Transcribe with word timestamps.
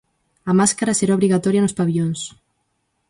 A 0.51 0.53
máscara 0.59 0.97
será 0.99 1.13
obrigatoria 1.17 1.63
nos 1.63 1.77
pavillóns. 1.79 2.21